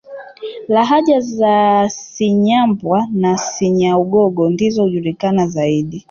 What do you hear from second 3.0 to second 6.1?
na Cinyaugogo ndizo hujulikana zaidi